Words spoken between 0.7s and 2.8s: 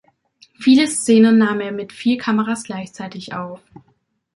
Szenen nahm er mit vier Kameras